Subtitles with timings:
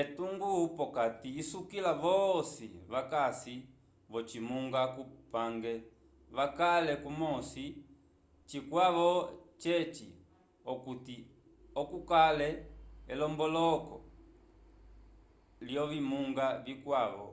[0.00, 3.56] etungo p'okati isukila vosi vakasi
[4.10, 5.72] v'ocimunga cupange
[6.36, 7.64] vakale kumosi
[8.48, 9.08] cikwavo
[9.62, 10.08] ceci
[10.72, 11.16] okuti
[11.80, 12.48] oco kukale
[13.12, 13.96] elomboloko
[15.72, 17.28] l'ovimunga vikwavo